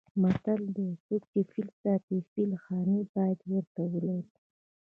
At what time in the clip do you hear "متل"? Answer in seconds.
0.21-0.61